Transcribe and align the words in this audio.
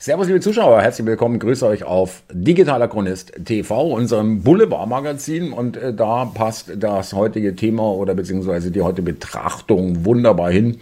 Servus, 0.00 0.28
liebe 0.28 0.38
Zuschauer, 0.38 0.80
herzlich 0.80 1.08
willkommen, 1.08 1.40
grüße 1.40 1.66
euch 1.66 1.82
auf 1.82 2.22
Digitaler 2.32 2.86
Chronist 2.86 3.32
TV, 3.44 3.92
unserem 3.92 4.44
Boulevardmagazin. 4.44 5.52
Und 5.52 5.76
äh, 5.76 5.92
da 5.92 6.24
passt 6.24 6.70
das 6.76 7.14
heutige 7.14 7.56
Thema 7.56 7.82
oder 7.82 8.14
beziehungsweise 8.14 8.70
die 8.70 8.80
heutige 8.80 9.10
Betrachtung 9.12 10.04
wunderbar 10.04 10.52
hin. 10.52 10.78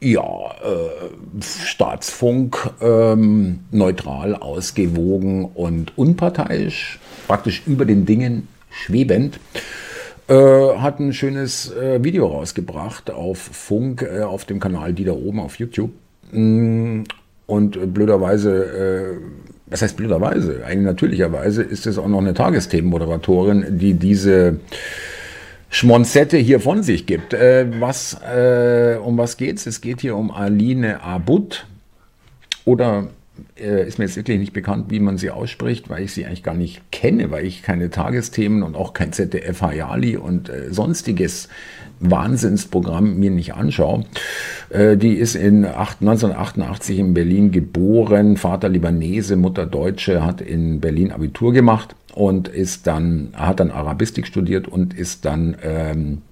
Ja, 0.00 0.22
äh, 0.22 1.42
Staatsfunk, 1.42 2.70
ähm, 2.80 3.58
neutral, 3.70 4.34
ausgewogen 4.34 5.44
und 5.44 5.98
unparteiisch, 5.98 7.00
praktisch 7.28 7.62
über 7.66 7.84
den 7.84 8.06
Dingen 8.06 8.48
schwebend. 8.70 9.38
Äh, 10.28 10.34
hat 10.78 10.98
ein 10.98 11.12
schönes 11.12 11.70
äh, 11.76 12.02
Video 12.02 12.28
rausgebracht 12.28 13.10
auf 13.10 13.36
Funk, 13.36 14.00
äh, 14.00 14.22
auf 14.22 14.46
dem 14.46 14.60
Kanal 14.60 14.94
Die 14.94 15.04
da 15.04 15.12
oben 15.12 15.40
auf 15.40 15.58
YouTube. 15.58 15.90
Mm, 16.32 17.02
und 17.54 17.76
äh, 17.76 17.86
blöderweise, 17.86 18.64
äh, 18.64 19.16
was 19.66 19.82
heißt 19.82 19.96
blöderweise? 19.96 20.64
Eigentlich 20.64 20.86
natürlicherweise 20.86 21.62
ist 21.62 21.86
es 21.86 21.98
auch 21.98 22.08
noch 22.08 22.18
eine 22.18 22.34
Tagesthemenmoderatorin, 22.34 23.78
die 23.78 23.94
diese 23.94 24.56
Schmonzette 25.70 26.36
hier 26.36 26.60
von 26.60 26.82
sich 26.82 27.06
gibt. 27.06 27.32
Äh, 27.32 27.66
was, 27.80 28.18
äh, 28.22 28.96
um 29.02 29.16
was 29.18 29.36
geht's? 29.36 29.66
Es 29.66 29.80
geht 29.80 30.00
hier 30.00 30.16
um 30.16 30.30
Aline 30.30 31.02
Abud 31.02 31.66
oder 32.64 33.08
äh, 33.56 33.86
ist 33.86 33.98
mir 33.98 34.04
jetzt 34.04 34.16
wirklich 34.16 34.38
nicht 34.38 34.52
bekannt, 34.52 34.86
wie 34.90 35.00
man 35.00 35.18
sie 35.18 35.30
ausspricht, 35.30 35.88
weil 35.88 36.02
ich 36.02 36.12
sie 36.12 36.26
eigentlich 36.26 36.42
gar 36.42 36.54
nicht 36.54 36.80
kenne, 36.92 37.30
weil 37.30 37.44
ich 37.44 37.62
keine 37.62 37.90
Tagesthemen 37.90 38.62
und 38.62 38.76
auch 38.76 38.94
kein 38.94 39.12
ZDF 39.12 39.62
Hayali 39.62 40.16
und 40.16 40.48
äh, 40.48 40.72
sonstiges 40.72 41.48
Wahnsinnsprogramm 42.00 43.18
mir 43.18 43.30
nicht 43.30 43.54
anschaue. 43.54 44.04
Äh, 44.70 44.96
die 44.96 45.14
ist 45.14 45.34
in 45.34 45.64
1988 45.64 46.98
in 46.98 47.14
Berlin 47.14 47.50
geboren, 47.50 48.36
Vater 48.36 48.68
Libanese, 48.68 49.36
Mutter 49.36 49.66
Deutsche, 49.66 50.24
hat 50.24 50.40
in 50.40 50.80
Berlin 50.80 51.12
Abitur 51.12 51.52
gemacht 51.52 51.94
und 52.14 52.48
ist 52.48 52.86
dann, 52.86 53.28
hat 53.34 53.60
dann 53.60 53.70
Arabistik 53.70 54.26
studiert 54.26 54.68
und 54.68 54.94
ist 54.94 55.24
dann 55.24 55.56
ähm, 55.62 56.22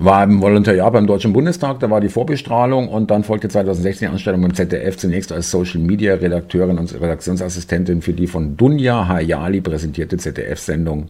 war 0.00 0.22
im 0.22 0.40
Volontariat 0.40 0.92
beim 0.92 1.08
Deutschen 1.08 1.32
Bundestag, 1.32 1.80
da 1.80 1.90
war 1.90 2.00
die 2.00 2.08
Vorbestrahlung 2.08 2.88
und 2.88 3.10
dann 3.10 3.24
folgte 3.24 3.48
2016 3.48 4.06
die 4.06 4.12
Anstellung 4.12 4.42
beim 4.42 4.54
ZDF, 4.54 4.96
zunächst 4.96 5.32
als 5.32 5.50
Social 5.50 5.80
Media 5.80 6.14
Redakteurin 6.14 6.78
und 6.78 6.94
Redaktionsassistentin 6.94 8.00
für 8.00 8.12
die 8.12 8.28
von 8.28 8.56
Dunja 8.56 9.08
Hayali 9.08 9.60
präsentierte 9.60 10.16
ZDF-Sendung 10.16 11.08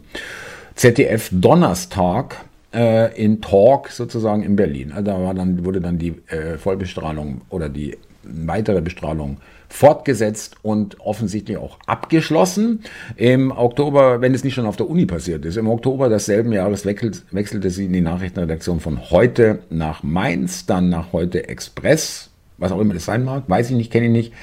ZDF 0.73 1.29
Donnerstag 1.31 2.37
äh, 2.73 3.15
in 3.21 3.41
Talk 3.41 3.89
sozusagen 3.89 4.43
in 4.43 4.55
Berlin. 4.55 4.91
Also 4.91 5.11
da 5.11 5.33
dann, 5.33 5.65
wurde 5.65 5.81
dann 5.81 5.97
die 5.97 6.15
äh, 6.27 6.57
Vollbestrahlung 6.57 7.41
oder 7.49 7.69
die 7.69 7.97
weitere 8.23 8.81
Bestrahlung 8.81 9.37
fortgesetzt 9.69 10.55
und 10.63 10.99
offensichtlich 10.99 11.57
auch 11.57 11.77
abgeschlossen. 11.85 12.81
Im 13.15 13.51
Oktober, 13.51 14.19
wenn 14.19 14.33
es 14.33 14.43
nicht 14.43 14.55
schon 14.55 14.65
auf 14.65 14.77
der 14.77 14.89
Uni 14.89 15.05
passiert 15.05 15.45
ist, 15.45 15.57
im 15.57 15.67
Oktober 15.67 16.09
desselben 16.09 16.51
Jahres 16.51 16.85
wechselte 16.85 17.69
sie 17.69 17.85
in 17.85 17.93
die 17.93 18.01
Nachrichtenredaktion 18.01 18.79
von 18.79 19.11
heute 19.11 19.59
nach 19.69 20.03
Mainz, 20.03 20.65
dann 20.65 20.89
nach 20.89 21.13
heute 21.13 21.47
Express, 21.47 22.29
was 22.57 22.71
auch 22.71 22.79
immer 22.79 22.95
das 22.95 23.05
sein 23.05 23.23
mag, 23.23 23.43
weiß 23.47 23.69
ich 23.69 23.77
nicht, 23.77 23.91
kenne 23.91 24.07
ich 24.07 24.11
nicht. 24.11 24.33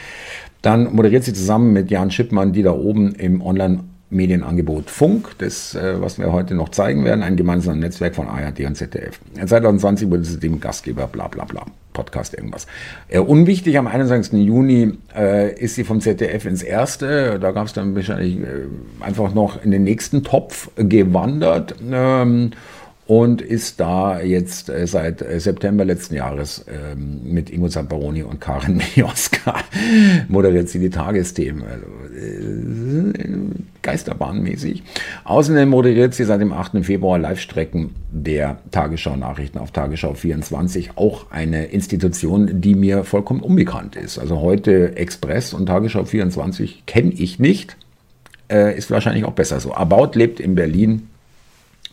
Dann 0.63 0.95
moderiert 0.95 1.25
sie 1.25 1.33
zusammen 1.33 1.73
mit 1.73 1.91
Jan 1.91 2.11
Schippmann, 2.11 2.53
die 2.53 2.63
da 2.63 2.73
oben 2.73 3.15
im 3.15 3.43
Online- 3.43 3.85
Medienangebot 4.11 4.89
Funk, 4.89 5.31
das, 5.39 5.75
äh, 5.75 6.01
was 6.01 6.19
wir 6.19 6.33
heute 6.33 6.55
noch 6.55 6.69
zeigen 6.69 7.05
werden, 7.05 7.23
ein 7.23 7.37
gemeinsames 7.37 7.81
Netzwerk 7.81 8.15
von 8.15 8.29
ARD 8.29 8.61
und 8.61 8.77
ZDF. 8.77 9.21
2020 9.45 10.11
wurde 10.11 10.25
sie 10.25 10.39
dem 10.39 10.61
Gastgeber, 10.61 11.09
bla 11.09 11.27
bla 11.27 11.45
bla, 11.45 11.65
Podcast 11.93 12.35
irgendwas. 12.35 12.67
Äh, 13.09 13.19
unwichtig, 13.19 13.77
am 13.79 13.89
21. 13.89 14.35
Juni 14.35 14.93
äh, 15.17 15.53
ist 15.55 15.75
sie 15.75 15.83
vom 15.83 16.01
ZDF 16.01 16.47
ins 16.47 16.63
Erste, 16.63 17.41
da 17.41 17.51
gab 17.51 17.67
es 17.67 17.73
dann 17.73 17.97
wahrscheinlich 17.97 18.39
äh, 18.39 18.45
einfach 19.01 19.35
noch 19.35 19.63
in 19.65 19.73
den 19.73 19.83
nächsten 19.83 20.23
Topf 20.23 20.71
gewandert. 20.77 21.75
Ähm, 21.91 22.53
und 23.07 23.41
ist 23.41 23.79
da 23.79 24.21
jetzt 24.21 24.69
äh, 24.69 24.87
seit 24.87 25.23
äh, 25.23 25.39
September 25.39 25.85
letzten 25.85 26.17
Jahres 26.17 26.65
ähm, 26.69 27.21
mit 27.23 27.51
Ingo 27.51 27.69
Zamparoni 27.69 28.25
und 28.25 28.41
Karin 28.41 28.83
Mioska 28.97 29.55
moderiert 30.29 30.69
sie 30.69 30.81
die 30.81 30.91
Tagesthemen. 30.91 31.63
Also, 31.63 31.87
äh, 32.17 33.37
Geisterbahnmäßig. 33.83 34.83
Außerdem 35.23 35.69
moderiert 35.69 36.15
sie 36.15 36.25
seit 36.25 36.41
dem 36.41 36.53
8. 36.53 36.85
Februar 36.85 37.21
Live-Strecken 37.21 37.95
der 38.11 38.59
Tagesschau-Nachrichten 38.73 39.59
auf 39.59 39.71
Tagesschau 39.71 40.15
24, 40.15 40.97
auch 40.97 41.31
eine 41.31 41.67
Institution, 41.67 42.61
die 42.61 42.75
mir 42.75 43.05
vollkommen 43.05 43.41
unbekannt 43.41 43.95
ist. 43.95 44.19
Also 44.19 44.41
heute 44.41 44.97
Express 44.97 45.55
und 45.55 45.67
Tagesschau 45.67 46.05
24 46.05 46.85
kenne 46.87 47.13
ich 47.13 47.39
nicht. 47.39 47.77
Ist 48.49 48.91
wahrscheinlich 48.91 49.25
auch 49.25 49.33
besser 49.33 49.61
so. 49.61 49.73
About 49.75 50.19
lebt 50.19 50.41
in 50.41 50.57
Berlin 50.57 51.09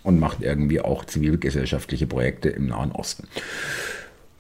und 0.04 0.20
macht 0.20 0.42
irgendwie 0.42 0.82
auch 0.82 1.06
zivilgesellschaftliche 1.06 2.08
Projekte 2.08 2.50
im 2.50 2.68
Nahen 2.68 2.92
Osten. 2.92 3.28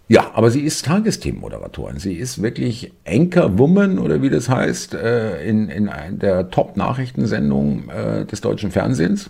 Ja, 0.10 0.32
aber 0.34 0.52
sie 0.52 0.62
ist 0.62 0.86
Tagesthemenmoderatorin. 0.86 1.98
Sie 1.98 2.14
ist 2.14 2.42
wirklich 2.42 2.92
Anchor-Woman 3.08 4.00
oder 4.00 4.22
wie 4.22 4.30
das 4.30 4.50
heißt, 4.50 4.94
äh, 4.94 5.44
in, 5.44 5.70
in 5.70 5.90
der 6.20 6.50
Top-Nachrichtensendung 6.50 7.90
äh, 7.90 8.26
des 8.26 8.42
deutschen 8.42 8.70
Fernsehens. 8.72 9.30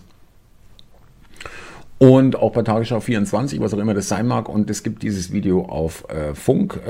Und 2.00 2.36
auch 2.36 2.52
bei 2.52 2.64
Tagesschau 2.64 3.00
24, 3.00 3.62
was 3.62 3.74
auch 3.74 3.78
immer 3.78 3.94
das 3.94 4.10
sein 4.10 4.28
mag. 4.28 4.50
Und 4.50 4.70
es 4.70 4.84
gibt 4.84 5.04
dieses 5.04 5.32
Video 5.32 5.64
auf 5.64 6.06
äh, 6.10 6.34
Funk, 6.34 6.82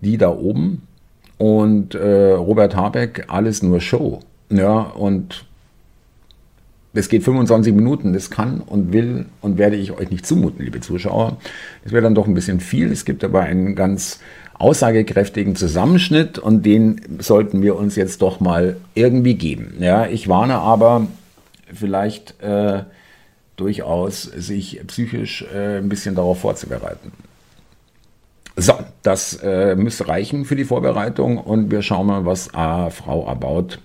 die 0.00 0.18
da 0.18 0.30
oben. 0.30 0.82
Und 1.38 1.94
Robert 1.94 2.74
Habeck, 2.74 3.26
alles 3.28 3.62
nur 3.62 3.80
Show. 3.80 4.20
Ja, 4.50 4.80
und 4.80 5.45
das 6.96 7.08
geht 7.08 7.22
25 7.24 7.74
Minuten, 7.74 8.14
das 8.14 8.30
kann 8.30 8.60
und 8.60 8.92
will 8.92 9.26
und 9.42 9.58
werde 9.58 9.76
ich 9.76 9.92
euch 9.92 10.10
nicht 10.10 10.26
zumuten, 10.26 10.64
liebe 10.64 10.80
Zuschauer. 10.80 11.36
Das 11.84 11.92
wäre 11.92 12.02
dann 12.02 12.14
doch 12.14 12.26
ein 12.26 12.34
bisschen 12.34 12.58
viel. 12.60 12.90
Es 12.90 13.04
gibt 13.04 13.22
aber 13.22 13.42
einen 13.42 13.74
ganz 13.74 14.20
aussagekräftigen 14.54 15.56
Zusammenschnitt 15.56 16.38
und 16.38 16.64
den 16.64 17.02
sollten 17.18 17.60
wir 17.60 17.76
uns 17.76 17.96
jetzt 17.96 18.22
doch 18.22 18.40
mal 18.40 18.78
irgendwie 18.94 19.34
geben. 19.34 19.74
Ja, 19.78 20.06
ich 20.06 20.28
warne 20.28 20.54
aber 20.54 21.06
vielleicht 21.70 22.42
äh, 22.42 22.84
durchaus, 23.56 24.22
sich 24.22 24.80
psychisch 24.86 25.44
äh, 25.54 25.78
ein 25.78 25.90
bisschen 25.90 26.14
darauf 26.14 26.40
vorzubereiten. 26.40 27.12
So, 28.56 28.72
das 29.02 29.34
äh, 29.42 29.76
müsste 29.76 30.08
reichen 30.08 30.46
für 30.46 30.56
die 30.56 30.64
Vorbereitung 30.64 31.36
und 31.36 31.70
wir 31.70 31.82
schauen 31.82 32.06
mal, 32.06 32.24
was 32.24 32.48
äh, 32.48 32.90
Frau 32.90 33.28
Abaut 33.28 33.80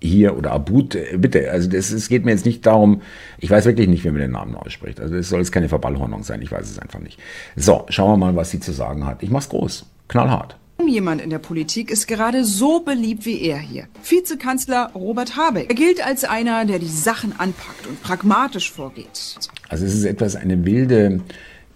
hier 0.00 0.36
oder 0.36 0.52
Abut, 0.52 0.94
äh, 0.94 1.16
bitte, 1.18 1.50
also 1.50 1.68
das, 1.68 1.90
es 1.90 2.08
geht 2.08 2.24
mir 2.24 2.32
jetzt 2.32 2.46
nicht 2.46 2.64
darum, 2.66 3.02
ich 3.38 3.50
weiß 3.50 3.66
wirklich 3.66 3.88
nicht, 3.88 4.04
wie 4.04 4.10
man 4.10 4.20
den 4.20 4.32
Namen 4.32 4.54
ausspricht. 4.54 5.00
Also 5.00 5.14
es 5.14 5.28
soll 5.28 5.40
jetzt 5.40 5.52
keine 5.52 5.68
Verballhornung 5.68 6.22
sein, 6.22 6.42
ich 6.42 6.50
weiß 6.50 6.68
es 6.70 6.78
einfach 6.78 7.00
nicht. 7.00 7.18
So, 7.56 7.84
schauen 7.88 8.12
wir 8.12 8.26
mal, 8.26 8.36
was 8.36 8.50
sie 8.50 8.60
zu 8.60 8.72
sagen 8.72 9.06
hat. 9.06 9.22
Ich 9.22 9.30
mach's 9.30 9.48
groß, 9.48 9.86
knallhart. 10.08 10.56
Jemand 10.86 11.20
in 11.20 11.28
der 11.28 11.38
Politik 11.38 11.90
ist 11.90 12.06
gerade 12.06 12.44
so 12.44 12.80
beliebt 12.80 13.26
wie 13.26 13.42
er 13.42 13.58
hier. 13.58 13.86
Vizekanzler 14.02 14.90
Robert 14.94 15.36
Habeck. 15.36 15.68
Er 15.68 15.74
gilt 15.74 16.04
als 16.04 16.24
einer, 16.24 16.64
der 16.64 16.78
die 16.78 16.88
Sachen 16.88 17.38
anpackt 17.38 17.86
und 17.86 18.02
pragmatisch 18.02 18.72
vorgeht. 18.72 19.36
Also 19.68 19.84
es 19.84 19.94
ist 19.94 20.04
etwas 20.04 20.36
eine 20.36 20.64
wilde 20.64 21.20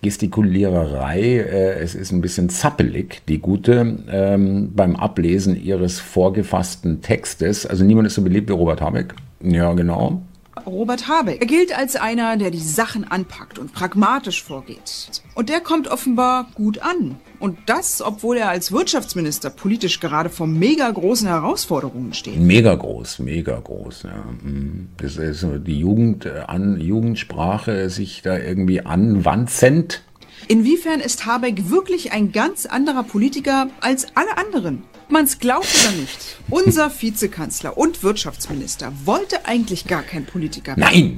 Gestikuliererei. 0.04 1.20
Äh, 1.20 1.80
es 1.80 1.94
ist 1.94 2.12
ein 2.12 2.20
bisschen 2.20 2.50
zappelig, 2.50 3.22
die 3.26 3.38
gute, 3.38 3.98
ähm, 4.10 4.70
beim 4.74 4.96
Ablesen 4.96 5.56
ihres 5.56 5.98
vorgefassten 5.98 7.00
Textes. 7.00 7.64
Also 7.64 7.84
niemand 7.84 8.06
ist 8.06 8.14
so 8.14 8.22
beliebt 8.22 8.50
wie 8.50 8.52
Robert 8.52 8.82
Habeck. 8.82 9.14
Ja, 9.42 9.72
genau. 9.72 10.22
Robert 10.66 11.08
Habeck. 11.08 11.40
Er 11.40 11.46
gilt 11.46 11.76
als 11.76 11.96
einer, 11.96 12.36
der 12.36 12.50
die 12.50 12.58
Sachen 12.58 13.04
anpackt 13.04 13.58
und 13.58 13.72
pragmatisch 13.72 14.42
vorgeht. 14.42 15.22
Und 15.34 15.48
der 15.48 15.60
kommt 15.60 15.88
offenbar 15.88 16.48
gut 16.54 16.78
an. 16.78 17.16
Und 17.38 17.58
das, 17.66 18.00
obwohl 18.00 18.36
er 18.36 18.48
als 18.48 18.72
Wirtschaftsminister 18.72 19.50
politisch 19.50 20.00
gerade 20.00 20.30
vor 20.30 20.46
mega 20.46 20.90
großen 20.90 21.28
Herausforderungen 21.28 22.14
steht. 22.14 22.38
Mega 22.38 22.74
groß, 22.74 23.18
mega 23.18 23.58
groß. 23.58 24.04
Ja. 24.04 24.24
Mhm. 24.42 24.88
Das 24.96 25.16
ist 25.16 25.46
die 25.66 25.78
Jugend, 25.78 26.26
äh, 26.26 26.44
an, 26.46 26.80
Jugendsprache 26.80 27.90
sich 27.90 28.22
da 28.22 28.38
irgendwie 28.38 28.80
anwanzend. 28.80 30.02
Inwiefern 30.48 31.00
ist 31.00 31.26
Habeck 31.26 31.70
wirklich 31.70 32.12
ein 32.12 32.32
ganz 32.32 32.66
anderer 32.66 33.02
Politiker 33.02 33.70
als 33.80 34.06
alle 34.16 34.36
anderen? 34.36 34.84
man 35.08 35.24
es 35.24 35.38
glaubt 35.38 35.68
oder 35.82 35.96
nicht, 35.96 36.38
unser 36.50 36.90
Vizekanzler 36.90 37.78
und 37.78 38.02
Wirtschaftsminister 38.02 38.92
wollte 39.04 39.46
eigentlich 39.46 39.86
gar 39.86 40.02
kein 40.02 40.26
Politiker. 40.26 40.74
Nein! 40.76 41.16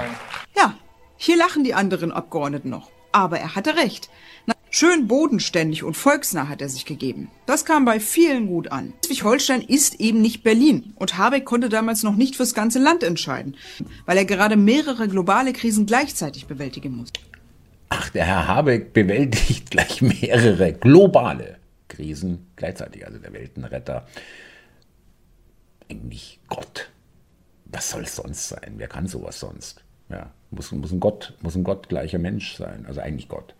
Ja, 0.57 0.75
hier 1.17 1.37
lachen 1.37 1.65
die 1.65 1.75
anderen 1.75 2.13
Abgeordneten 2.13 2.71
noch. 2.71 2.91
Aber 3.13 3.39
er 3.39 3.55
hatte 3.55 3.77
recht. 3.77 4.11
Schön 4.69 5.09
bodenständig 5.09 5.85
und 5.85 5.97
volksnah 5.97 6.49
hat 6.49 6.61
er 6.61 6.69
sich 6.69 6.85
gegeben. 6.85 7.31
Das 7.47 7.65
kam 7.65 7.87
bei 7.87 7.99
vielen 7.99 8.49
gut 8.49 8.71
an. 8.71 8.93
Schleswig-Holstein 9.07 9.63
ist 9.63 10.01
eben 10.01 10.21
nicht 10.21 10.43
Berlin 10.43 10.93
und 10.97 11.17
Habeck 11.17 11.47
konnte 11.47 11.71
damals 11.71 12.03
noch 12.03 12.17
nicht 12.17 12.37
fürs 12.37 12.53
ganze 12.53 12.79
Land 12.79 13.03
entscheiden, 13.03 13.57
weil 14.05 14.19
er 14.19 14.27
gerade 14.27 14.57
mehrere 14.57 15.09
globale 15.09 15.55
Krisen 15.55 15.87
gleichzeitig 15.87 16.45
bewältigen 16.47 16.95
muss. 16.95 17.09
Ach, 17.89 18.09
der 18.11 18.25
Herr 18.25 18.49
Habeck 18.49 18.93
bewältigt 18.93 19.71
gleich 19.71 20.03
mehrere 20.03 20.73
globale 20.73 21.59
Krisen 21.89 22.51
gleichzeitig, 22.57 23.07
also 23.07 23.19
der 23.19 23.33
Weltenretter. 23.33 24.07
Eigentlich 25.89 26.41
Gott. 26.49 26.91
Was 27.67 27.91
soll 27.91 28.03
es 28.03 28.17
sonst 28.17 28.49
sein? 28.49 28.75
Wer 28.77 28.89
kann 28.89 29.07
sowas 29.07 29.41
sonst? 29.41 29.85
Ja, 30.09 30.31
muss, 30.51 30.73
muss, 30.73 30.93
ein 30.93 31.01
Gott, 31.01 31.35
muss 31.41 31.57
ein 31.57 31.65
gottgleicher 31.65 32.19
Mensch 32.19 32.57
sein, 32.57 32.87
also 32.87 33.01
eigentlich 33.01 33.29
Gott. 33.29 33.55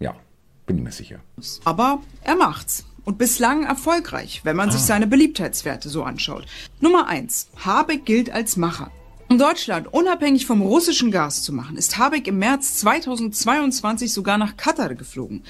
Ja, 0.00 0.16
bin 0.66 0.78
ich 0.78 0.82
mir 0.82 0.92
sicher. 0.92 1.20
Aber 1.64 2.02
er 2.22 2.36
macht's. 2.36 2.84
Und 3.04 3.18
bislang 3.18 3.64
erfolgreich, 3.64 4.42
wenn 4.44 4.54
man 4.54 4.68
ah. 4.68 4.72
sich 4.72 4.82
seine 4.82 5.08
Beliebtheitswerte 5.08 5.88
so 5.88 6.04
anschaut. 6.04 6.46
Nummer 6.80 7.08
eins: 7.08 7.50
Habeck 7.64 8.04
gilt 8.04 8.30
als 8.30 8.56
Macher. 8.56 8.92
Um 9.32 9.38
Deutschland 9.38 9.90
unabhängig 9.90 10.44
vom 10.44 10.60
russischen 10.60 11.10
Gas 11.10 11.42
zu 11.42 11.54
machen, 11.54 11.78
ist 11.78 11.96
Habeck 11.96 12.28
im 12.28 12.38
März 12.38 12.74
2022 12.80 14.12
sogar 14.12 14.36
nach 14.36 14.58
Katar 14.58 14.94
geflogen. 14.94 15.42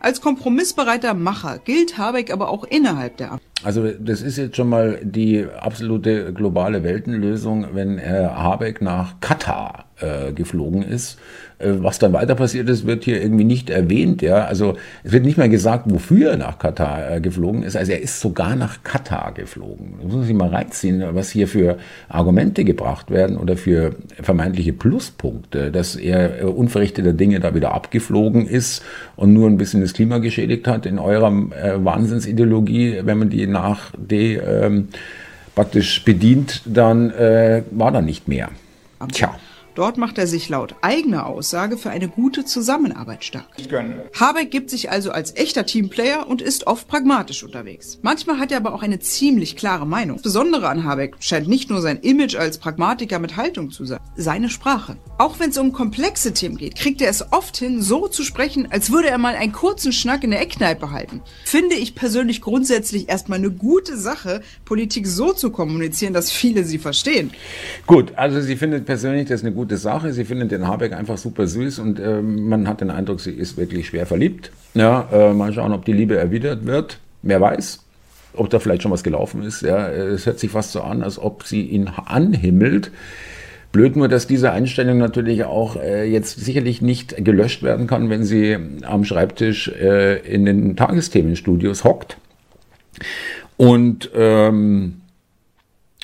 Als 0.00 0.20
kompromissbereiter 0.20 1.14
Macher 1.14 1.60
gilt 1.60 1.98
Habeck 1.98 2.32
aber 2.32 2.48
auch 2.48 2.64
innerhalb 2.64 3.16
der 3.18 3.30
Ampel. 3.30 3.46
Also 3.62 3.92
das 3.92 4.22
ist 4.22 4.38
jetzt 4.38 4.56
schon 4.56 4.68
mal 4.68 4.98
die 5.04 5.44
absolute 5.44 6.32
globale 6.32 6.82
Weltenlösung, 6.82 7.68
wenn 7.74 7.98
Herr 7.98 8.36
Habeck 8.36 8.82
nach 8.82 9.20
Katar 9.20 9.87
äh, 10.00 10.32
geflogen 10.32 10.82
ist. 10.82 11.18
Äh, 11.58 11.72
was 11.78 11.98
dann 11.98 12.12
weiter 12.12 12.34
passiert 12.36 12.68
ist, 12.68 12.86
wird 12.86 13.04
hier 13.04 13.20
irgendwie 13.20 13.44
nicht 13.44 13.68
erwähnt. 13.68 14.22
Ja, 14.22 14.44
also 14.44 14.76
es 15.02 15.10
wird 15.10 15.24
nicht 15.24 15.38
mal 15.38 15.48
gesagt, 15.48 15.86
wofür 15.86 16.30
er 16.30 16.36
nach 16.36 16.58
Katar 16.58 17.16
äh, 17.16 17.20
geflogen 17.20 17.64
ist. 17.64 17.76
Also 17.76 17.92
er 17.92 18.00
ist 18.00 18.20
sogar 18.20 18.54
nach 18.54 18.84
Katar 18.84 19.32
geflogen. 19.32 19.94
Das 19.96 20.04
muss 20.04 20.14
man 20.14 20.24
sich 20.24 20.36
mal 20.36 20.50
reinziehen, 20.50 21.02
was 21.12 21.30
hier 21.30 21.48
für 21.48 21.78
Argumente 22.08 22.64
gebracht 22.64 23.10
werden 23.10 23.36
oder 23.36 23.56
für 23.56 23.96
vermeintliche 24.22 24.72
Pluspunkte, 24.72 25.72
dass 25.72 25.96
er 25.96 26.56
unverrichteter 26.56 27.12
Dinge 27.12 27.40
da 27.40 27.54
wieder 27.54 27.72
abgeflogen 27.72 28.46
ist 28.46 28.84
und 29.16 29.32
nur 29.32 29.48
ein 29.48 29.58
bisschen 29.58 29.80
das 29.80 29.94
Klima 29.94 30.18
geschädigt 30.18 30.68
hat 30.68 30.86
in 30.86 30.98
eurer 30.98 31.32
Wahnsinnsideologie, 31.32 33.00
wenn 33.02 33.18
man 33.18 33.30
die 33.30 33.46
nach 33.46 33.92
D 33.96 34.36
ähm, 34.36 34.88
praktisch 35.54 36.04
bedient, 36.04 36.62
dann 36.66 37.10
war 37.10 37.90
da 37.90 38.00
nicht 38.00 38.28
mehr. 38.28 38.50
Tja. 39.12 39.36
Dort 39.78 39.96
macht 39.96 40.18
er 40.18 40.26
sich 40.26 40.48
laut 40.48 40.74
eigener 40.80 41.26
Aussage 41.26 41.78
für 41.78 41.90
eine 41.90 42.08
gute 42.08 42.44
Zusammenarbeit 42.44 43.22
stark. 43.22 43.46
Habeck 44.18 44.50
gibt 44.50 44.70
sich 44.70 44.90
also 44.90 45.12
als 45.12 45.36
echter 45.36 45.66
Teamplayer 45.66 46.26
und 46.26 46.42
ist 46.42 46.66
oft 46.66 46.88
pragmatisch 46.88 47.44
unterwegs. 47.44 48.00
Manchmal 48.02 48.40
hat 48.40 48.50
er 48.50 48.56
aber 48.56 48.74
auch 48.74 48.82
eine 48.82 48.98
ziemlich 48.98 49.54
klare 49.54 49.86
Meinung. 49.86 50.16
Das 50.16 50.24
Besondere 50.24 50.68
an 50.68 50.82
Habeck 50.82 51.14
scheint 51.20 51.46
nicht 51.46 51.70
nur 51.70 51.80
sein 51.80 51.98
Image 52.00 52.34
als 52.34 52.58
Pragmatiker 52.58 53.20
mit 53.20 53.36
Haltung 53.36 53.70
zu 53.70 53.84
sein, 53.84 54.00
seine 54.16 54.50
Sprache. 54.50 54.96
Auch 55.16 55.38
wenn 55.38 55.50
es 55.50 55.58
um 55.58 55.72
komplexe 55.72 56.32
Themen 56.32 56.56
geht, 56.56 56.74
kriegt 56.74 57.00
er 57.00 57.10
es 57.10 57.32
oft 57.32 57.56
hin, 57.56 57.80
so 57.80 58.08
zu 58.08 58.24
sprechen, 58.24 58.66
als 58.72 58.90
würde 58.90 59.10
er 59.10 59.18
mal 59.18 59.36
einen 59.36 59.52
kurzen 59.52 59.92
Schnack 59.92 60.24
in 60.24 60.32
der 60.32 60.40
Eckkneipe 60.40 60.90
halten. 60.90 61.22
Finde 61.44 61.76
ich 61.76 61.94
persönlich 61.94 62.40
grundsätzlich 62.40 63.08
erstmal 63.08 63.38
eine 63.38 63.52
gute 63.52 63.96
Sache, 63.96 64.42
Politik 64.64 65.06
so 65.06 65.32
zu 65.32 65.50
kommunizieren, 65.50 66.14
dass 66.14 66.32
viele 66.32 66.64
sie 66.64 66.78
verstehen. 66.78 67.30
Gut, 67.86 68.14
also 68.16 68.40
sie 68.40 68.56
findet 68.56 68.84
persönlich 68.84 69.28
das 69.28 69.42
eine 69.42 69.52
gute 69.52 69.67
gute 69.68 69.76
Sache. 69.76 70.14
Sie 70.14 70.24
findet 70.24 70.50
den 70.50 70.66
Habeck 70.66 70.94
einfach 70.94 71.18
super 71.18 71.46
süß 71.46 71.78
und 71.80 72.00
äh, 72.00 72.22
man 72.22 72.66
hat 72.66 72.80
den 72.80 72.90
Eindruck, 72.90 73.20
sie 73.20 73.32
ist 73.32 73.58
wirklich 73.58 73.88
schwer 73.88 74.06
verliebt. 74.06 74.50
Ja, 74.72 75.06
äh, 75.12 75.34
mal 75.34 75.52
schauen, 75.52 75.74
ob 75.74 75.84
die 75.84 75.92
Liebe 75.92 76.16
erwidert 76.16 76.64
wird. 76.64 76.98
Wer 77.20 77.38
weiß, 77.42 77.84
ob 78.32 78.48
da 78.48 78.60
vielleicht 78.60 78.82
schon 78.82 78.92
was 78.92 79.04
gelaufen 79.04 79.42
ist. 79.42 79.60
Ja, 79.60 79.90
es 79.90 80.24
hört 80.24 80.38
sich 80.38 80.52
fast 80.52 80.72
so 80.72 80.80
an, 80.80 81.02
als 81.02 81.18
ob 81.18 81.42
sie 81.42 81.66
ihn 81.66 81.88
anhimmelt. 81.88 82.90
Blöd 83.70 83.94
nur, 83.94 84.08
dass 84.08 84.26
diese 84.26 84.52
Einstellung 84.52 84.96
natürlich 84.96 85.44
auch 85.44 85.76
äh, 85.76 86.10
jetzt 86.10 86.42
sicherlich 86.42 86.80
nicht 86.80 87.22
gelöscht 87.22 87.62
werden 87.62 87.86
kann, 87.86 88.08
wenn 88.08 88.24
sie 88.24 88.56
am 88.86 89.04
Schreibtisch 89.04 89.68
äh, 89.68 90.16
in 90.20 90.46
den 90.46 90.76
Tagesthemenstudios 90.76 91.84
hockt. 91.84 92.16
Und 93.58 94.10
ähm, 94.14 95.02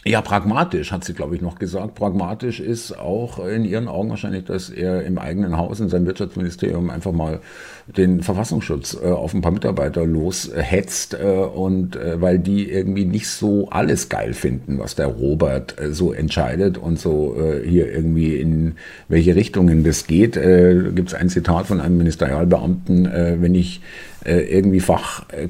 ja, 0.07 0.21
pragmatisch, 0.21 0.93
hat 0.93 1.03
sie, 1.03 1.15
glaube 1.15 1.35
ich, 1.35 1.41
noch 1.41 1.59
gesagt. 1.59 1.95
Pragmatisch 1.95 2.61
ist 2.61 2.99
auch 2.99 3.45
in 3.47 3.65
ihren 3.65 3.89
Augen 3.89 4.11
wahrscheinlich, 4.11 4.45
dass 4.45 4.69
er 4.69 5.03
im 5.03 5.17
eigenen 5.17 5.57
Haus, 5.57 5.81
in 5.81 5.89
seinem 5.89 6.05
Wirtschaftsministerium 6.05 6.91
einfach 6.91 7.13
mal 7.13 7.41
den 7.87 8.23
Verfassungsschutz 8.23 8.99
äh, 9.03 9.11
auf 9.11 9.33
ein 9.33 9.41
paar 9.41 9.53
Mitarbeiter 9.53 10.05
loshetzt 10.05 11.15
äh, 11.15 11.25
und 11.27 11.97
äh, 11.97 12.21
weil 12.21 12.39
die 12.39 12.71
irgendwie 12.71 13.07
nicht 13.07 13.29
so 13.29 13.71
alles 13.71 14.11
geil 14.11 14.35
finden, 14.35 14.79
was 14.79 14.95
der 14.95 15.07
Robert 15.07 15.81
äh, 15.81 15.93
so 15.93 16.13
entscheidet 16.13 16.77
und 16.77 16.99
so 16.99 17.37
äh, 17.39 17.67
hier 17.67 17.91
irgendwie 17.91 18.37
in 18.37 18.77
welche 19.09 19.35
Richtungen 19.35 19.85
das 19.85 20.07
geht. 20.07 20.37
Äh, 20.37 20.91
Gibt 20.95 21.09
es 21.09 21.15
ein 21.15 21.31
Zitat 21.31 21.67
von 21.67 21.81
einem 21.81 21.97
Ministerialbeamten, 21.97 23.05
wenn 23.41 23.55
ich 23.55 23.81
äh, 24.25 24.41
irgendwie 24.41 24.81
Fach 24.81 25.29
äh, 25.31 25.49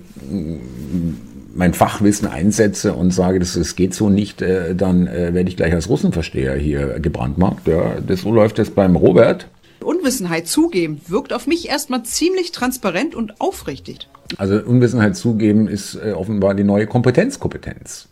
mein 1.55 1.75
Fachwissen 1.75 2.29
einsetze 2.29 2.95
und 2.95 3.13
sage, 3.13 3.39
das, 3.39 3.55
das 3.55 3.77
geht 3.77 3.95
so 3.95 4.11
nicht, 4.11 4.43
äh, 4.43 4.75
dann 4.75 5.07
äh, 5.07 5.35
werde 5.35 5.49
ich 5.49 5.57
gleich 5.57 5.73
als 5.73 5.89
Russenversteher 5.89 6.57
hier 6.57 6.99
gebrandmarkt. 7.01 7.69
Ja, 7.69 8.01
das, 8.07 8.23
so 8.23 8.33
läuft 8.33 8.59
es 8.59 8.71
beim 8.71 8.97
Robert. 8.97 9.49
Unwissenheit 9.83 10.49
zugeben 10.49 11.01
wirkt 11.07 11.33
auf 11.33 11.47
mich 11.47 11.69
erstmal 11.69 12.03
ziemlich 12.03 12.53
transparent 12.53 13.15
und 13.15 13.41
aufrichtig. 13.41 14.09
Also 14.39 14.57
Unwissenheit 14.57 15.17
zugeben 15.17 15.69
ist 15.69 15.95
äh, 15.95 16.13
offenbar 16.13 16.55
die 16.55 16.65
neue 16.65 16.87
Kompetenzkompetenz. 16.87 18.09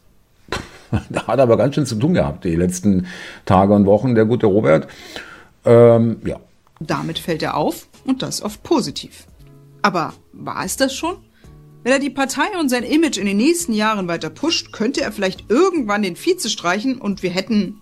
da 1.10 1.26
hat 1.26 1.38
er 1.38 1.44
aber 1.44 1.56
ganz 1.56 1.74
schön 1.74 1.86
zu 1.86 1.96
tun 1.96 2.14
gehabt, 2.14 2.44
die 2.44 2.56
letzten 2.56 3.06
Tage 3.46 3.74
und 3.74 3.86
Wochen, 3.86 4.14
der 4.14 4.26
gute 4.26 4.46
Robert. 4.46 4.86
Ähm, 5.64 6.18
ja. 6.24 6.38
Damit 6.80 7.18
fällt 7.18 7.42
er 7.42 7.56
auf 7.56 7.88
und 8.04 8.22
das 8.22 8.42
oft 8.42 8.62
positiv. 8.62 9.26
Aber 9.82 10.14
war 10.32 10.64
es 10.64 10.76
das 10.76 10.94
schon? 10.94 11.17
Wenn 11.82 11.93
er 11.93 11.99
die 11.99 12.11
Partei 12.11 12.56
und 12.61 12.69
sein 12.69 12.84
Image 12.84 13.19
in 13.19 13.26
den 13.26 13.37
nächsten 13.37 13.73
Jahren 13.73 14.06
weiter 14.06 14.31
pusht, 14.31 14.73
könnte 14.73 15.00
er 15.00 15.11
vielleicht 15.11 15.50
irgendwann 15.50 16.02
den 16.02 16.14
Vize 16.14 16.49
streichen 16.49 16.99
und 16.99 17.25
wir 17.25 17.31
hätten 17.31 17.81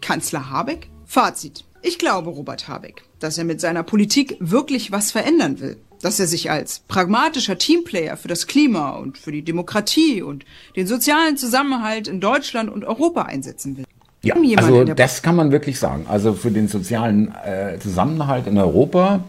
Kanzler 0.00 0.48
Habeck? 0.50 0.88
Fazit. 1.04 1.64
Ich 1.82 1.98
glaube 1.98 2.30
Robert 2.30 2.68
Habeck, 2.68 3.02
dass 3.18 3.38
er 3.38 3.44
mit 3.44 3.60
seiner 3.60 3.82
Politik 3.82 4.36
wirklich 4.38 4.92
was 4.92 5.10
verändern 5.10 5.60
will. 5.60 5.76
Dass 6.02 6.20
er 6.20 6.26
sich 6.26 6.50
als 6.50 6.80
pragmatischer 6.80 7.58
Teamplayer 7.58 8.16
für 8.16 8.28
das 8.28 8.46
Klima 8.46 8.90
und 8.90 9.18
für 9.18 9.32
die 9.32 9.42
Demokratie 9.42 10.22
und 10.22 10.44
den 10.76 10.86
sozialen 10.86 11.36
Zusammenhalt 11.36 12.06
in 12.06 12.20
Deutschland 12.20 12.70
und 12.70 12.84
Europa 12.84 13.22
einsetzen 13.22 13.76
will. 13.76 13.84
Ja, 14.22 14.34
also 14.56 14.84
das 14.84 15.22
kann 15.22 15.36
man 15.36 15.52
wirklich 15.52 15.78
sagen. 15.78 16.06
Also 16.08 16.32
für 16.32 16.50
den 16.50 16.68
sozialen 16.68 17.32
äh, 17.44 17.78
Zusammenhalt 17.78 18.46
in 18.46 18.58
Europa 18.58 19.24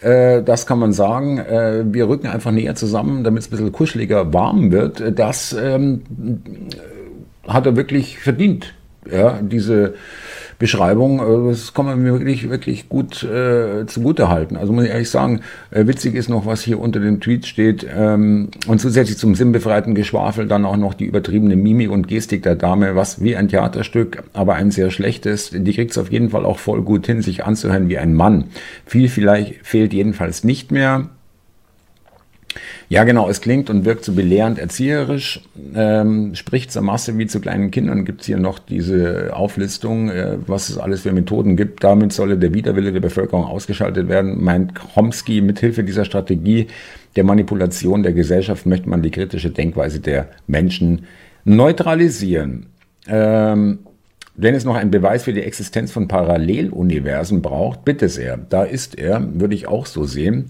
das 0.00 0.66
kann 0.66 0.78
man 0.78 0.92
sagen. 0.92 1.38
Äh, 1.38 1.84
wir 1.92 2.08
rücken 2.08 2.28
einfach 2.28 2.50
näher 2.50 2.74
zusammen, 2.74 3.24
damit 3.24 3.42
es 3.42 3.48
ein 3.48 3.50
bisschen 3.50 3.72
kuscheliger 3.72 4.32
warm 4.32 4.70
wird. 4.70 5.18
Das 5.18 5.52
ähm, 5.52 6.02
hat 7.46 7.66
er 7.66 7.76
wirklich 7.76 8.18
verdient. 8.18 8.74
Ja, 9.10 9.38
diese 9.40 9.94
Beschreibung, 10.58 11.20
äh, 11.20 11.50
das 11.50 11.72
kann 11.72 11.86
man 11.86 12.02
mir 12.02 12.12
wirklich, 12.14 12.50
wirklich 12.50 12.88
gut 12.88 13.22
äh, 13.22 13.86
zugute 13.86 14.28
halten. 14.28 14.56
Also 14.56 14.72
muss 14.72 14.84
ich 14.84 14.90
ehrlich 14.90 15.10
sagen, 15.10 15.40
äh, 15.70 15.86
witzig 15.86 16.14
ist 16.14 16.28
noch, 16.28 16.46
was 16.46 16.62
hier 16.62 16.80
unter 16.80 16.98
dem 16.98 17.20
Tweet 17.20 17.46
steht. 17.46 17.86
Ähm, 17.94 18.48
und 18.66 18.80
zusätzlich 18.80 19.18
zum 19.18 19.34
sinnbefreiten 19.34 19.94
Geschwafel 19.94 20.48
dann 20.48 20.64
auch 20.64 20.76
noch 20.76 20.94
die 20.94 21.04
übertriebene 21.04 21.54
Mimik 21.54 21.90
und 21.90 22.08
Gestik 22.08 22.42
der 22.42 22.56
Dame, 22.56 22.96
was 22.96 23.22
wie 23.22 23.36
ein 23.36 23.48
Theaterstück, 23.48 24.24
aber 24.32 24.54
ein 24.54 24.70
sehr 24.70 24.90
schlechtes. 24.90 25.50
Die 25.52 25.72
kriegt 25.72 25.92
es 25.92 25.98
auf 25.98 26.10
jeden 26.10 26.30
Fall 26.30 26.44
auch 26.44 26.58
voll 26.58 26.82
gut 26.82 27.06
hin, 27.06 27.22
sich 27.22 27.44
anzuhören 27.44 27.88
wie 27.88 27.98
ein 27.98 28.14
Mann. 28.14 28.44
Viel 28.84 29.08
vielleicht 29.08 29.64
fehlt 29.64 29.92
jedenfalls 29.92 30.42
nicht 30.42 30.72
mehr. 30.72 31.08
Ja, 32.88 33.04
genau, 33.04 33.28
es 33.28 33.40
klingt 33.40 33.70
und 33.70 33.84
wirkt 33.84 34.04
so 34.04 34.12
belehrend 34.12 34.58
erzieherisch, 34.58 35.42
ähm, 35.74 36.34
spricht 36.34 36.72
zur 36.72 36.82
Masse 36.82 37.18
wie 37.18 37.26
zu 37.26 37.40
kleinen 37.40 37.70
Kindern. 37.70 38.04
Gibt 38.04 38.22
es 38.22 38.26
hier 38.26 38.38
noch 38.38 38.58
diese 38.58 39.30
Auflistung, 39.34 40.10
äh, 40.10 40.38
was 40.46 40.68
es 40.68 40.78
alles 40.78 41.02
für 41.02 41.12
Methoden 41.12 41.56
gibt. 41.56 41.84
Damit 41.84 42.12
solle 42.12 42.38
der 42.38 42.54
Widerwille 42.54 42.92
der 42.92 43.00
Bevölkerung 43.00 43.44
ausgeschaltet 43.44 44.08
werden, 44.08 44.42
meint 44.42 44.72
Chomsky. 44.94 45.40
Mithilfe 45.40 45.84
dieser 45.84 46.04
Strategie 46.04 46.68
der 47.16 47.24
Manipulation 47.24 48.02
der 48.02 48.12
Gesellschaft 48.12 48.66
möchte 48.66 48.88
man 48.88 49.02
die 49.02 49.10
kritische 49.10 49.50
Denkweise 49.50 50.00
der 50.00 50.28
Menschen 50.46 51.06
neutralisieren. 51.44 52.66
Ähm, 53.06 53.80
wenn 54.40 54.54
es 54.54 54.64
noch 54.64 54.76
einen 54.76 54.92
Beweis 54.92 55.24
für 55.24 55.32
die 55.32 55.42
Existenz 55.42 55.90
von 55.90 56.06
Paralleluniversen 56.06 57.42
braucht, 57.42 57.84
bitte 57.84 58.08
sehr. 58.08 58.38
Da 58.38 58.62
ist 58.62 58.96
er, 58.96 59.20
würde 59.34 59.56
ich 59.56 59.66
auch 59.66 59.84
so 59.84 60.04
sehen. 60.04 60.46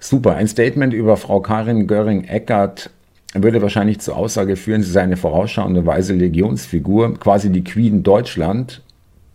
Super. 0.00 0.34
Ein 0.34 0.48
Statement 0.48 0.92
über 0.92 1.16
Frau 1.16 1.40
Karin 1.40 1.86
Göring-Eckert 1.86 2.90
würde 3.34 3.62
wahrscheinlich 3.62 4.00
zur 4.00 4.16
Aussage 4.16 4.56
führen, 4.56 4.82
sie 4.82 4.90
sei 4.90 5.02
eine 5.02 5.16
vorausschauende 5.16 5.86
weise 5.86 6.14
Legionsfigur, 6.14 7.14
quasi 7.20 7.50
die 7.50 7.62
Queen 7.62 8.02
Deutschland, 8.02 8.82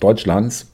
Deutschlands. 0.02 0.70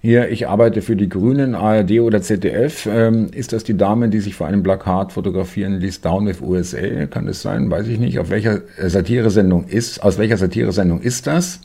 Hier, 0.00 0.30
ich 0.30 0.48
arbeite 0.48 0.80
für 0.80 0.96
die 0.96 1.10
Grünen, 1.10 1.54
ARD 1.54 2.00
oder 2.00 2.22
ZDF. 2.22 2.86
Ähm, 2.90 3.28
ist 3.34 3.52
das 3.52 3.64
die 3.64 3.76
Dame, 3.76 4.08
die 4.08 4.20
sich 4.20 4.34
vor 4.34 4.46
einem 4.46 4.62
Plakat 4.62 5.12
fotografieren 5.12 5.78
ließ, 5.80 6.00
Down 6.00 6.26
with 6.26 6.40
USA? 6.40 7.04
Kann 7.06 7.26
das 7.26 7.42
sein? 7.42 7.70
Weiß 7.70 7.86
ich 7.88 7.98
nicht. 7.98 8.18
Auf 8.18 8.30
welcher 8.30 8.62
Satiresendung 8.82 9.64
ist, 9.64 10.02
aus 10.02 10.16
welcher 10.16 10.38
Satiresendung 10.38 11.02
ist 11.02 11.26
das? 11.26 11.60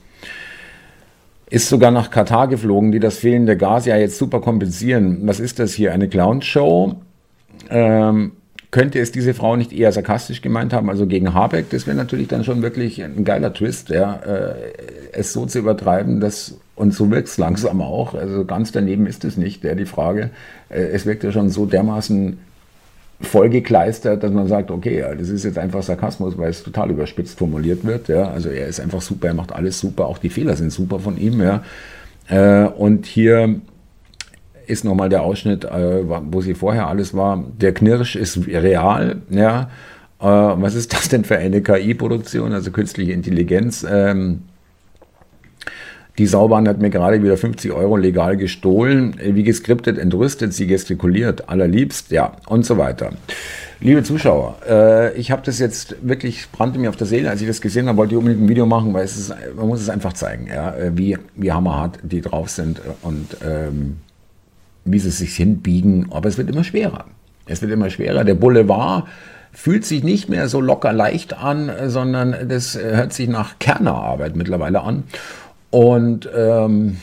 Ist 1.51 1.67
sogar 1.67 1.91
nach 1.91 2.11
Katar 2.11 2.47
geflogen, 2.47 2.93
die 2.93 3.01
das 3.01 3.17
fehlende 3.17 3.57
Gas 3.57 3.85
ja 3.85 3.97
jetzt 3.97 4.17
super 4.17 4.39
kompensieren. 4.39 5.19
Was 5.23 5.41
ist 5.41 5.59
das 5.59 5.73
hier? 5.73 5.91
Eine 5.91 6.07
Clownshow? 6.07 6.95
Ähm, 7.69 8.31
könnte 8.71 8.99
es 8.99 9.11
diese 9.11 9.33
Frau 9.33 9.57
nicht 9.57 9.73
eher 9.73 9.91
sarkastisch 9.91 10.41
gemeint 10.41 10.71
haben, 10.71 10.89
also 10.89 11.05
gegen 11.07 11.33
Habeck? 11.33 11.69
Das 11.69 11.87
wäre 11.87 11.97
natürlich 11.97 12.29
dann 12.29 12.45
schon 12.45 12.61
wirklich 12.61 13.03
ein 13.03 13.25
geiler 13.25 13.53
Twist, 13.53 13.89
ja, 13.89 14.15
äh, 14.25 14.53
es 15.11 15.33
so 15.33 15.45
zu 15.45 15.59
übertreiben, 15.59 16.21
dass 16.21 16.57
und 16.75 16.93
so 16.93 17.11
wirkt 17.11 17.27
es 17.27 17.37
langsam 17.37 17.81
auch. 17.81 18.13
Also 18.13 18.45
ganz 18.45 18.71
daneben 18.71 19.05
ist 19.05 19.25
es 19.25 19.35
nicht, 19.35 19.65
der 19.65 19.75
die 19.75 19.85
Frage. 19.85 20.29
Äh, 20.69 20.83
es 20.93 21.05
wirkt 21.05 21.25
ja 21.25 21.33
schon 21.33 21.49
so 21.49 21.65
dermaßen 21.65 22.39
vollgekleistert, 23.21 24.23
dass 24.23 24.31
man 24.31 24.47
sagt, 24.47 24.71
okay, 24.71 25.03
das 25.17 25.29
ist 25.29 25.43
jetzt 25.43 25.57
einfach 25.57 25.83
Sarkasmus, 25.83 26.37
weil 26.37 26.49
es 26.49 26.63
total 26.63 26.91
überspitzt 26.91 27.37
formuliert 27.37 27.85
wird. 27.85 28.07
Ja. 28.07 28.29
Also 28.29 28.49
er 28.49 28.67
ist 28.67 28.79
einfach 28.79 29.01
super, 29.01 29.27
er 29.27 29.33
macht 29.33 29.53
alles 29.53 29.79
super, 29.79 30.07
auch 30.07 30.17
die 30.17 30.29
Fehler 30.29 30.55
sind 30.55 30.71
super 30.71 30.99
von 30.99 31.17
ihm. 31.17 31.41
Ja. 31.41 31.63
Äh, 32.27 32.67
und 32.67 33.05
hier 33.05 33.61
ist 34.67 34.85
nochmal 34.85 35.09
der 35.09 35.23
Ausschnitt, 35.23 35.65
äh, 35.65 36.03
wo 36.05 36.41
sie 36.41 36.53
vorher 36.53 36.87
alles 36.87 37.13
war. 37.13 37.43
Der 37.59 37.73
Knirsch 37.73 38.15
ist 38.15 38.47
real. 38.47 39.17
Ja. 39.29 39.69
Äh, 40.19 40.25
was 40.25 40.75
ist 40.75 40.93
das 40.93 41.09
denn 41.09 41.23
für 41.23 41.37
eine 41.37 41.61
KI-Produktion, 41.61 42.53
also 42.53 42.71
künstliche 42.71 43.11
Intelligenz? 43.11 43.85
Ähm, 43.89 44.43
die 46.17 46.27
Saubahn 46.27 46.67
hat 46.67 46.79
mir 46.79 46.89
gerade 46.89 47.23
wieder 47.23 47.37
50 47.37 47.71
Euro 47.71 47.95
legal 47.95 48.35
gestohlen. 48.35 49.15
Wie 49.23 49.43
geskriptet, 49.43 49.97
entrüstet, 49.97 50.53
sie 50.53 50.67
gestikuliert, 50.67 51.47
allerliebst, 51.49 52.11
ja, 52.11 52.33
und 52.47 52.65
so 52.65 52.77
weiter. 52.77 53.11
Liebe 53.79 54.03
Zuschauer, 54.03 54.57
äh, 54.69 55.13
ich 55.17 55.31
habe 55.31 55.41
das 55.43 55.57
jetzt 55.57 55.95
wirklich, 56.01 56.51
brannte 56.51 56.77
mir 56.77 56.89
auf 56.89 56.97
der 56.97 57.07
Seele, 57.07 57.29
als 57.29 57.41
ich 57.41 57.47
das 57.47 57.61
gesehen 57.61 57.87
habe, 57.87 57.97
wollte 57.97 58.13
ich 58.13 58.19
unbedingt 58.19 58.43
ein 58.43 58.49
Video 58.49 58.65
machen, 58.65 58.93
weil 58.93 59.05
es 59.05 59.17
ist, 59.17 59.33
man 59.55 59.67
muss 59.67 59.81
es 59.81 59.89
einfach 59.89 60.13
zeigen, 60.13 60.47
ja, 60.47 60.75
äh, 60.75 60.91
wie, 60.95 61.17
wie 61.35 61.51
hammerhart 61.51 61.97
die 62.03 62.21
drauf 62.21 62.49
sind 62.49 62.81
und 63.01 63.37
ähm, 63.43 63.97
wie 64.85 64.99
sie 64.99 65.09
sich 65.09 65.35
hinbiegen. 65.35 66.07
Aber 66.11 66.29
es 66.29 66.37
wird 66.37 66.49
immer 66.49 66.63
schwerer. 66.63 67.05
Es 67.47 67.61
wird 67.61 67.71
immer 67.71 67.89
schwerer. 67.89 68.23
Der 68.23 68.35
Boulevard 68.35 69.05
fühlt 69.53 69.85
sich 69.85 70.03
nicht 70.03 70.29
mehr 70.29 70.47
so 70.47 70.61
locker 70.61 70.93
leicht 70.93 71.33
an, 71.33 71.71
sondern 71.87 72.35
das 72.47 72.77
hört 72.77 73.13
sich 73.13 73.27
nach 73.27 73.59
Kernerarbeit 73.59 74.35
mittlerweile 74.35 74.81
an. 74.81 75.03
Und 75.71 76.29
ähm, 76.35 76.97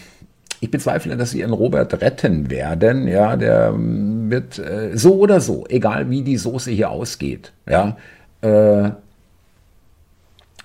ich 0.60 0.70
bezweifle, 0.70 1.16
dass 1.16 1.30
sie 1.30 1.40
ihren 1.40 1.52
Robert 1.52 2.00
retten 2.00 2.50
werden. 2.50 3.08
Ja, 3.08 3.36
der 3.36 3.72
ähm, 3.74 4.30
wird 4.30 4.58
äh, 4.58 4.96
so 4.96 5.16
oder 5.16 5.40
so, 5.40 5.64
egal 5.68 6.10
wie 6.10 6.22
die 6.22 6.36
Soße 6.36 6.70
hier 6.70 6.90
ausgeht. 6.90 7.52
Ja, 7.68 7.96
äh, 8.42 8.90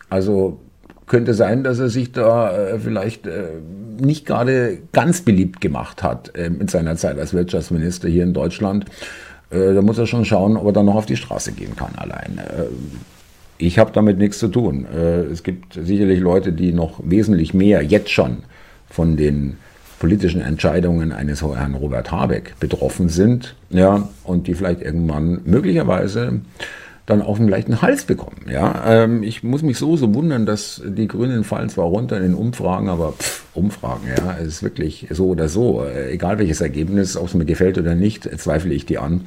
also 0.10 0.60
könnte 1.06 1.34
sein, 1.34 1.64
dass 1.64 1.80
er 1.80 1.90
sich 1.90 2.12
da 2.12 2.56
äh, 2.56 2.80
vielleicht 2.80 3.28
äh, 3.28 3.50
nicht 4.00 4.26
gerade 4.26 4.80
ganz 4.92 5.22
beliebt 5.22 5.62
gemacht 5.62 6.02
hat 6.02 6.36
äh, 6.36 6.46
in 6.46 6.68
seiner 6.68 6.96
Zeit 6.96 7.20
als 7.20 7.34
Wirtschaftsminister 7.34 8.10
hier 8.10 8.24
in 8.24 8.34
Deutschland. 8.34 8.86
Äh, 9.50 9.74
da 9.74 9.82
muss 9.82 9.98
er 9.98 10.08
schon 10.08 10.26
schauen, 10.26 10.58
ob 10.58 10.66
er 10.68 10.74
dann 10.74 10.86
noch 10.86 10.96
auf 10.96 11.06
die 11.06 11.18
Straße 11.18 11.52
gehen 11.52 11.76
kann 11.76 11.94
allein. 11.96 12.42
Äh, 13.60 13.66
ich 13.66 13.80
habe 13.80 13.92
damit 13.94 14.18
nichts 14.18 14.40
zu 14.40 14.48
tun. 14.48 14.86
Äh, 14.86 15.24
es 15.24 15.44
gibt 15.44 15.74
sicherlich 15.74 16.20
Leute, 16.20 16.54
die 16.54 16.74
noch 16.74 17.00
wesentlich 17.04 17.54
mehr 17.54 17.82
jetzt 17.82 18.10
schon 18.10 18.38
von 18.90 19.18
den 19.18 19.58
politischen 20.00 20.42
Entscheidungen 20.42 21.14
eines 21.14 21.42
Herrn 21.42 21.76
Robert 21.76 22.12
Habeck 22.12 22.56
betroffen 22.60 23.08
sind, 23.08 23.56
ja, 23.70 24.10
und 24.26 24.48
die 24.48 24.54
vielleicht 24.54 24.82
irgendwann 24.82 25.40
möglicherweise 25.46 26.42
dann 27.06 27.22
auch 27.22 27.40
einen 27.40 27.50
leichten 27.50 27.82
Hals 27.82 28.04
bekommen. 28.04 28.46
Ja, 28.50 28.84
ähm, 28.86 29.24
ich 29.24 29.44
muss 29.44 29.62
mich 29.62 29.78
so 29.78 29.98
so 29.98 30.14
wundern, 30.14 30.46
dass 30.46 30.82
die 30.86 31.08
Grünen 31.08 31.44
fallen 31.44 31.70
zwar 31.70 31.86
runter 31.86 32.18
in 32.18 32.24
den 32.24 32.34
Umfragen, 32.34 32.90
aber 32.90 33.14
pff, 33.14 33.46
Umfragen, 33.54 34.08
ja, 34.08 34.38
es 34.42 34.48
ist 34.48 34.64
wirklich 34.64 35.08
so 35.10 35.28
oder 35.28 35.48
so, 35.48 35.84
äh, 35.84 36.12
egal 36.12 36.38
welches 36.38 36.62
Ergebnis, 36.62 37.18
ob 37.18 37.28
es 37.28 37.34
mir 37.34 37.46
gefällt 37.46 37.78
oder 37.78 37.96
nicht, 37.96 38.30
zweifle 38.40 38.74
ich 38.74 38.86
die 38.86 38.98
an 38.98 39.22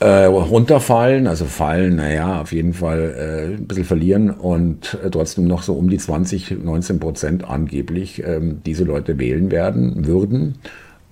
äh, 0.00 0.24
runterfallen, 0.24 1.26
also 1.26 1.44
fallen, 1.44 1.96
naja, 1.96 2.40
auf 2.40 2.52
jeden 2.52 2.72
Fall 2.72 3.14
äh, 3.16 3.54
ein 3.54 3.66
bisschen 3.66 3.84
verlieren 3.84 4.30
und 4.30 4.98
äh, 5.04 5.10
trotzdem 5.10 5.46
noch 5.46 5.62
so 5.62 5.74
um 5.74 5.90
die 5.90 5.98
20, 5.98 6.62
19 6.64 6.98
Prozent 6.98 7.48
angeblich 7.48 8.22
ähm, 8.24 8.62
diese 8.64 8.84
Leute 8.84 9.18
wählen 9.18 9.50
werden 9.50 10.06
würden. 10.06 10.54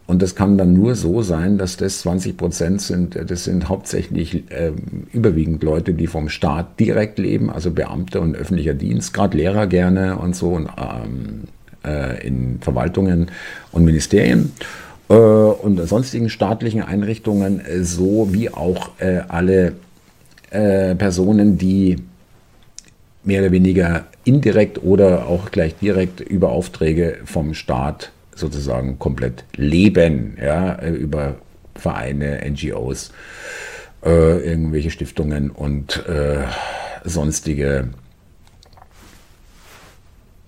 Und 0.06 0.22
das 0.22 0.34
kann 0.34 0.56
dann 0.56 0.72
nur 0.72 0.94
so 0.94 1.20
sein, 1.20 1.58
dass 1.58 1.76
das 1.76 1.98
20 1.98 2.38
Prozent 2.38 2.80
sind, 2.80 3.14
äh, 3.14 3.26
das 3.26 3.44
sind 3.44 3.68
hauptsächlich 3.68 4.50
äh, 4.50 4.72
überwiegend 5.12 5.62
Leute, 5.62 5.92
die 5.92 6.06
vom 6.06 6.30
Staat 6.30 6.80
direkt 6.80 7.18
leben, 7.18 7.50
also 7.50 7.70
Beamte 7.70 8.22
und 8.22 8.34
öffentlicher 8.36 8.74
Dienst, 8.74 9.12
gerade 9.12 9.36
Lehrer 9.36 9.66
gerne 9.66 10.16
und 10.16 10.34
so 10.34 10.52
und, 10.54 10.70
ähm, 10.78 11.42
äh, 11.84 12.26
in 12.26 12.58
Verwaltungen 12.62 13.30
und 13.70 13.84
Ministerien. 13.84 14.52
Äh, 15.08 15.14
und 15.14 15.78
sonstigen 15.88 16.28
staatlichen 16.28 16.82
Einrichtungen 16.82 17.60
äh, 17.64 17.82
so 17.82 18.32
wie 18.32 18.50
auch 18.50 18.90
äh, 18.98 19.20
alle 19.28 19.74
Personen, 20.50 21.58
die 21.58 21.96
mehr 23.22 23.42
oder 23.42 23.52
weniger 23.52 24.06
indirekt 24.24 24.82
oder 24.82 25.26
auch 25.26 25.50
gleich 25.50 25.76
direkt 25.76 26.20
über 26.20 26.48
Aufträge 26.52 27.18
vom 27.26 27.52
Staat 27.52 28.12
sozusagen 28.34 28.98
komplett 28.98 29.44
leben, 29.56 30.38
ja, 30.40 30.82
über 30.86 31.34
Vereine, 31.74 32.40
NGOs, 32.50 33.12
äh, 34.02 34.38
irgendwelche 34.38 34.90
Stiftungen 34.90 35.50
und 35.50 36.06
äh, 36.06 36.44
sonstige, 37.04 37.90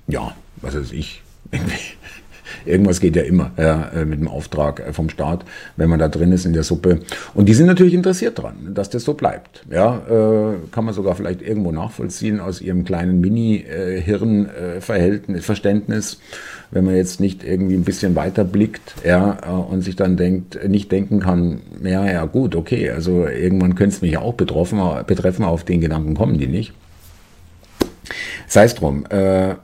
ja, 0.08 0.34
was 0.62 0.76
weiß 0.76 0.92
ich, 0.92 1.22
irgendwie 1.50 1.76
Irgendwas 2.64 3.00
geht 3.00 3.16
ja 3.16 3.22
immer 3.22 3.50
ja, 3.56 3.90
äh, 3.94 4.04
mit 4.04 4.20
dem 4.20 4.28
Auftrag 4.28 4.80
äh, 4.80 4.92
vom 4.92 5.08
Staat, 5.08 5.44
wenn 5.76 5.88
man 5.88 5.98
da 5.98 6.08
drin 6.08 6.30
ist 6.32 6.44
in 6.46 6.52
der 6.52 6.62
Suppe. 6.62 7.00
Und 7.34 7.48
die 7.48 7.54
sind 7.54 7.66
natürlich 7.66 7.94
interessiert 7.94 8.38
dran, 8.38 8.54
dass 8.74 8.90
das 8.90 9.04
so 9.04 9.14
bleibt. 9.14 9.64
Ja, 9.70 10.02
äh, 10.08 10.56
kann 10.70 10.84
man 10.84 10.94
sogar 10.94 11.14
vielleicht 11.14 11.40
irgendwo 11.42 11.72
nachvollziehen 11.72 12.40
aus 12.40 12.60
ihrem 12.60 12.84
kleinen 12.84 13.20
Mini-Hirnverhältnis, 13.20 15.44
Verständnis, 15.44 16.18
wenn 16.70 16.84
man 16.84 16.94
jetzt 16.96 17.20
nicht 17.20 17.44
irgendwie 17.44 17.74
ein 17.74 17.84
bisschen 17.84 18.14
weiter 18.14 18.44
blickt, 18.44 18.94
ja, 19.04 19.38
und 19.70 19.82
sich 19.82 19.96
dann 19.96 20.16
denkt, 20.16 20.58
nicht 20.68 20.92
denken 20.92 21.20
kann, 21.20 21.60
ja, 21.82 22.06
ja, 22.06 22.24
gut, 22.26 22.54
okay, 22.54 22.90
also 22.90 23.26
irgendwann 23.26 23.74
könnte 23.74 23.96
es 23.96 24.02
mich 24.02 24.18
auch 24.18 24.34
betroffen, 24.34 24.78
betreffen, 25.06 25.44
auf 25.44 25.64
den 25.64 25.80
Gedanken 25.80 26.14
kommen 26.14 26.38
die 26.38 26.46
nicht. 26.46 26.72
Sei 28.46 28.64
es 28.64 28.74
drum. 28.74 29.06
Äh, 29.06 29.54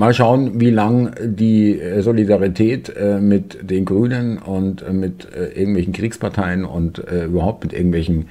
Mal 0.00 0.14
schauen, 0.14 0.58
wie 0.58 0.70
lang 0.70 1.14
die 1.22 1.78
äh, 1.78 2.00
Solidarität 2.00 2.88
äh, 2.96 3.20
mit 3.20 3.70
den 3.70 3.84
Grünen 3.84 4.38
und 4.38 4.80
äh, 4.80 4.94
mit 4.94 5.28
irgendwelchen 5.30 5.92
Kriegsparteien 5.92 6.64
und 6.64 7.00
überhaupt 7.00 7.64
mit 7.64 7.74
irgendwelchen 7.74 8.30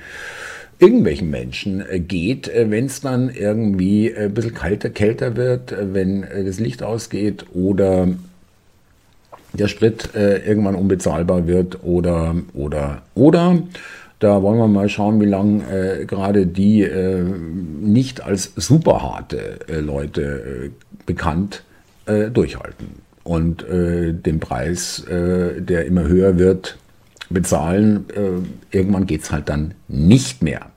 irgendwelchen 0.79 1.29
Menschen 1.29 1.83
geht, 2.07 2.49
wenn 2.55 2.85
es 2.85 3.01
dann 3.01 3.29
irgendwie 3.29 4.11
ein 4.15 4.33
bisschen 4.33 4.55
kalter, 4.55 4.89
kälter 4.89 5.35
wird, 5.35 5.75
wenn 5.93 6.21
das 6.21 6.59
Licht 6.59 6.81
ausgeht 6.81 7.45
oder 7.53 8.07
der 9.53 9.67
Sprit 9.67 10.09
irgendwann 10.15 10.75
unbezahlbar 10.75 11.47
wird 11.47 11.83
oder 11.83 12.35
oder 12.53 13.01
oder 13.13 13.61
da 14.19 14.41
wollen 14.41 14.57
wir 14.57 14.67
mal 14.67 14.87
schauen, 14.87 15.19
wie 15.19 15.25
lange 15.25 16.05
gerade 16.07 16.47
die 16.47 16.87
nicht 17.81 18.23
als 18.23 18.53
superharte 18.55 19.59
Leute 19.81 20.71
bekannt 21.09 21.63
äh, 22.05 22.29
durchhalten 22.29 23.01
und 23.23 23.67
äh, 23.67 24.13
den 24.13 24.39
Preis, 24.39 25.03
äh, 25.05 25.59
der 25.59 25.87
immer 25.87 26.03
höher 26.03 26.37
wird, 26.37 26.77
bezahlen. 27.31 28.05
Äh, 28.15 28.77
irgendwann 28.77 29.07
geht 29.07 29.23
es 29.23 29.31
halt 29.31 29.49
dann 29.49 29.73
nicht 29.87 30.43
mehr. 30.43 30.67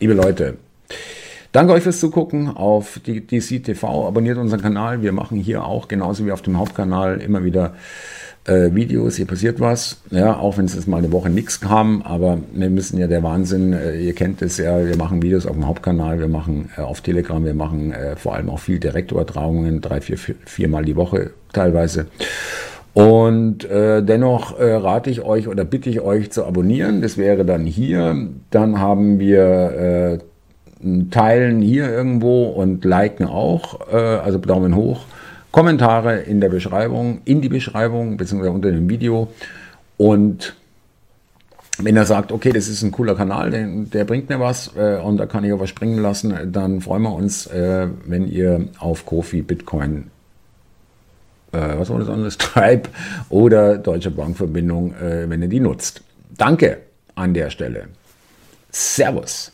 Liebe 0.00 0.14
Leute, 0.14 0.56
danke 1.52 1.74
euch 1.74 1.82
fürs 1.82 2.00
Zugucken 2.00 2.48
auf 2.48 2.98
DC 3.04 3.62
TV. 3.62 4.08
Abonniert 4.08 4.38
unseren 4.38 4.62
Kanal. 4.62 5.02
Wir 5.02 5.12
machen 5.12 5.36
hier 5.38 5.64
auch 5.64 5.86
genauso 5.86 6.24
wie 6.24 6.32
auf 6.32 6.40
dem 6.40 6.56
Hauptkanal 6.56 7.20
immer 7.20 7.44
wieder 7.44 7.74
äh, 8.46 8.74
Videos, 8.74 9.16
hier 9.16 9.26
passiert 9.26 9.60
was, 9.60 10.00
ja, 10.10 10.36
auch 10.36 10.58
wenn 10.58 10.64
es 10.64 10.74
jetzt 10.74 10.88
mal 10.88 10.98
eine 10.98 11.12
Woche 11.12 11.30
nichts 11.30 11.60
kam, 11.60 12.02
aber 12.02 12.38
wir 12.52 12.70
müssen 12.70 12.98
ja 12.98 13.06
der 13.06 13.22
Wahnsinn, 13.22 13.72
äh, 13.72 13.98
ihr 14.00 14.14
kennt 14.14 14.42
es 14.42 14.58
ja, 14.58 14.86
wir 14.86 14.96
machen 14.96 15.22
Videos 15.22 15.46
auf 15.46 15.54
dem 15.54 15.66
Hauptkanal, 15.66 16.18
wir 16.18 16.28
machen 16.28 16.70
äh, 16.76 16.80
auf 16.80 17.00
Telegram, 17.00 17.44
wir 17.44 17.54
machen 17.54 17.92
äh, 17.92 18.16
vor 18.16 18.34
allem 18.34 18.50
auch 18.50 18.60
viel 18.60 18.78
Direktübertragungen, 18.78 19.80
drei, 19.80 20.00
vier, 20.00 20.18
vier, 20.18 20.34
viermal 20.44 20.84
die 20.84 20.96
Woche 20.96 21.30
teilweise. 21.52 22.06
Und 22.94 23.64
äh, 23.70 24.02
dennoch 24.02 24.58
äh, 24.58 24.74
rate 24.74 25.10
ich 25.10 25.22
euch 25.22 25.46
oder 25.46 25.64
bitte 25.64 25.88
ich 25.88 26.00
euch 26.00 26.32
zu 26.32 26.44
abonnieren. 26.44 27.00
Das 27.00 27.16
wäre 27.16 27.44
dann 27.44 27.64
hier. 27.64 28.28
Dann 28.50 28.80
haben 28.80 29.20
wir 29.20 30.20
äh, 30.82 31.08
Teilen 31.10 31.60
hier 31.60 31.90
irgendwo 31.90 32.44
und 32.44 32.84
Liken 32.84 33.26
auch, 33.26 33.92
äh, 33.92 33.96
also 33.96 34.38
Daumen 34.38 34.74
hoch. 34.74 35.02
Kommentare 35.58 36.20
in 36.20 36.40
der 36.40 36.50
Beschreibung, 36.50 37.20
in 37.24 37.40
die 37.40 37.48
Beschreibung, 37.48 38.16
beziehungsweise 38.16 38.52
unter 38.52 38.70
dem 38.70 38.88
Video. 38.88 39.26
Und 39.96 40.54
wenn 41.78 41.96
er 41.96 42.04
sagt, 42.04 42.30
okay, 42.30 42.52
das 42.52 42.68
ist 42.68 42.84
ein 42.84 42.92
cooler 42.92 43.16
Kanal, 43.16 43.50
der, 43.50 43.66
der 43.66 44.04
bringt 44.04 44.28
mir 44.28 44.38
was 44.38 44.70
äh, 44.76 45.00
und 45.00 45.16
da 45.16 45.26
kann 45.26 45.42
ich 45.42 45.52
auch 45.52 45.58
was 45.58 45.68
springen 45.68 45.98
lassen, 45.98 46.52
dann 46.52 46.80
freuen 46.80 47.02
wir 47.02 47.12
uns, 47.12 47.48
äh, 47.48 47.88
wenn 48.06 48.30
ihr 48.30 48.68
auf 48.78 49.04
Kofi, 49.04 49.42
Bitcoin, 49.42 50.12
äh, 51.50 51.58
was 51.76 51.90
war 51.90 51.98
das 51.98 52.08
andere, 52.08 52.30
Stripe 52.30 52.88
oder 53.28 53.78
Deutsche 53.78 54.12
Bankverbindung, 54.12 54.94
äh, 54.94 55.28
wenn 55.28 55.42
ihr 55.42 55.48
die 55.48 55.58
nutzt. 55.58 56.02
Danke 56.36 56.78
an 57.16 57.34
der 57.34 57.50
Stelle. 57.50 57.88
Servus. 58.70 59.50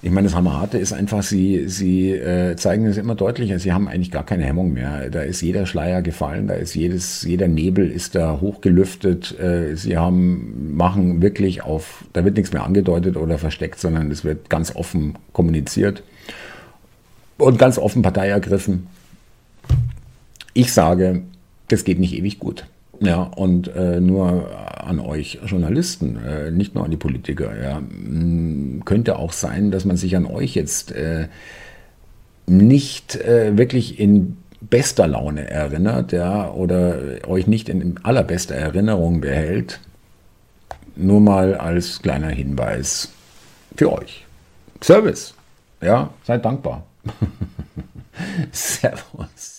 Ich 0.00 0.12
meine, 0.12 0.28
das 0.28 0.36
Hammerharte 0.36 0.78
ist 0.78 0.92
einfach, 0.92 1.24
sie, 1.24 1.68
sie 1.68 2.12
äh, 2.12 2.54
zeigen 2.54 2.86
es 2.86 2.98
immer 2.98 3.16
deutlicher, 3.16 3.58
sie 3.58 3.72
haben 3.72 3.88
eigentlich 3.88 4.12
gar 4.12 4.24
keine 4.24 4.44
Hemmung 4.44 4.72
mehr. 4.72 5.10
Da 5.10 5.22
ist 5.22 5.40
jeder 5.40 5.66
Schleier 5.66 6.02
gefallen, 6.02 6.46
da 6.46 6.54
ist 6.54 6.74
jedes, 6.74 7.22
jeder 7.22 7.48
Nebel 7.48 7.90
ist 7.90 8.14
da 8.14 8.40
hochgelüftet. 8.40 9.36
Äh, 9.40 9.74
sie 9.74 9.96
haben, 9.96 10.76
machen 10.76 11.20
wirklich 11.20 11.62
auf, 11.62 12.04
da 12.12 12.24
wird 12.24 12.36
nichts 12.36 12.52
mehr 12.52 12.62
angedeutet 12.62 13.16
oder 13.16 13.38
versteckt, 13.38 13.80
sondern 13.80 14.08
es 14.12 14.24
wird 14.24 14.48
ganz 14.48 14.76
offen 14.76 15.16
kommuniziert 15.32 16.04
und 17.36 17.58
ganz 17.58 17.76
offen 17.76 18.02
Partei 18.02 18.28
ergriffen. 18.28 18.86
Ich 20.54 20.72
sage, 20.72 21.22
das 21.66 21.82
geht 21.82 21.98
nicht 21.98 22.14
ewig 22.14 22.38
gut. 22.38 22.66
Ja, 23.00 23.22
und 23.22 23.68
äh, 23.68 24.00
nur 24.00 24.48
an 24.88 24.98
euch 24.98 25.38
Journalisten, 25.44 26.18
äh, 26.24 26.50
nicht 26.50 26.74
nur 26.74 26.84
an 26.84 26.90
die 26.90 26.96
Politiker. 26.96 27.60
Ja. 27.60 27.76
Hm, 27.78 28.82
könnte 28.84 29.16
auch 29.16 29.32
sein, 29.32 29.70
dass 29.70 29.84
man 29.84 29.96
sich 29.96 30.16
an 30.16 30.26
euch 30.26 30.54
jetzt 30.54 30.92
äh, 30.92 31.28
nicht 32.46 33.16
äh, 33.16 33.56
wirklich 33.56 34.00
in 34.00 34.38
bester 34.60 35.06
Laune 35.06 35.48
erinnert, 35.48 36.12
ja, 36.12 36.50
oder 36.50 36.98
euch 37.26 37.46
nicht 37.46 37.68
in 37.68 37.98
allerbester 38.02 38.54
Erinnerung 38.54 39.20
behält. 39.20 39.80
Nur 40.96 41.20
mal 41.20 41.54
als 41.54 42.02
kleiner 42.02 42.30
Hinweis 42.30 43.12
für 43.76 43.92
euch. 43.92 44.26
Service. 44.82 45.34
Ja, 45.80 46.10
seid 46.24 46.44
dankbar. 46.44 46.84
Servus. 48.50 49.57